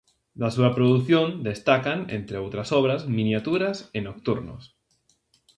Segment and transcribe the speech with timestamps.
[0.41, 4.63] Da súa produción destacan, entre outras obras, "Miniaturas" e "Nocturnos".